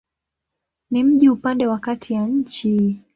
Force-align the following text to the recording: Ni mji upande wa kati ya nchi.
Ni 0.91 1.03
mji 1.03 1.29
upande 1.29 1.67
wa 1.67 1.79
kati 1.79 2.13
ya 2.13 2.27
nchi. 2.27 3.01